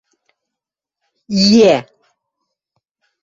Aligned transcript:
«Иӓ...» 1.51 1.77